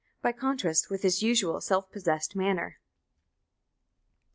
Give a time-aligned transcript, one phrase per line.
[0.23, 2.79] by contrast with his usual self possessed manner."